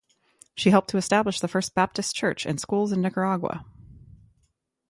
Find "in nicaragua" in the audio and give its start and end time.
2.91-3.63